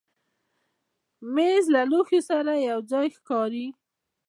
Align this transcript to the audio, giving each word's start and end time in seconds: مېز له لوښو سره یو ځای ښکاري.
مېز 1.33 1.65
له 1.75 1.81
لوښو 1.91 2.19
سره 2.29 2.53
یو 2.69 2.79
ځای 2.91 3.07
ښکاري. 3.17 3.67